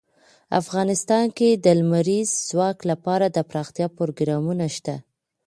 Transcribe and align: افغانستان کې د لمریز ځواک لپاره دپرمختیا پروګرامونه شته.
افغانستان 0.61 1.25
کې 1.37 1.49
د 1.63 1.65
لمریز 1.79 2.29
ځواک 2.49 2.77
لپاره 2.91 3.25
دپرمختیا 3.37 3.87
پروګرامونه 3.97 4.65
شته. 4.75 4.95